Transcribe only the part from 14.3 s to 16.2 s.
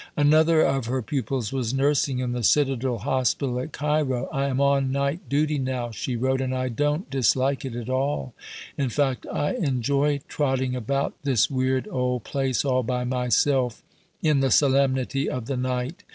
the solemnity of the night!